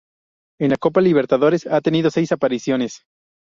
[0.59, 3.03] En la Copa Libertadores ha tenido seis apariciones.